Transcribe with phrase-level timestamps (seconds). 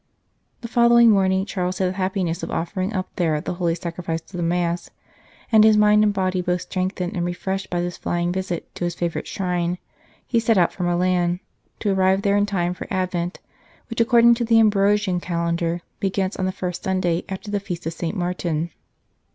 [0.61, 4.21] The following morning Charles had the happi ness of offering up there the Holy Sacrifice
[4.21, 4.89] of the Mass;
[5.51, 8.95] and his mind and body both strengthened and refreshed by this flying visit to his
[8.95, 9.77] favourite shrine,
[10.25, 11.39] he set out for Milan,
[11.81, 13.37] to arrive there in time for Advent,
[13.91, 17.93] which, according to the Ambrosian Calendar, begins on the first Sunday after the feast of
[17.93, 18.17] St.
[18.17, 18.71] Martin.